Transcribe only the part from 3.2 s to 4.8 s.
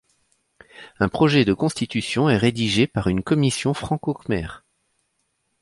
commission franco-khmère.